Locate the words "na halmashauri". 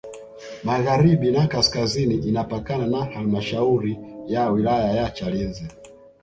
2.87-3.97